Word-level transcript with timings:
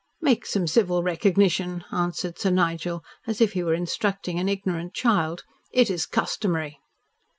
"Make 0.19 0.47
some 0.47 0.65
civil 0.65 1.03
recognition," 1.03 1.83
answered 1.91 2.39
Sir 2.39 2.49
Nigel, 2.49 3.03
as 3.27 3.39
if 3.39 3.53
he 3.53 3.61
were 3.61 3.75
instructing 3.75 4.39
an 4.39 4.49
ignorant 4.49 4.95
child. 4.95 5.43
"It 5.71 5.91
is 5.91 6.07
customary." 6.07 6.79